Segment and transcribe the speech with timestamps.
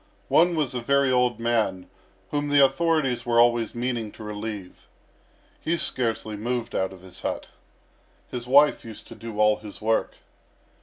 [0.29, 1.87] One was a very old man,
[2.31, 4.87] whom the authorities were always meaning to relieve.
[5.61, 7.49] He scarcely moved out of his hut.
[8.27, 10.13] His wife used to do all his work.